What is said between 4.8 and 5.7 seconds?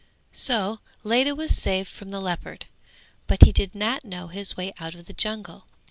of the jungle.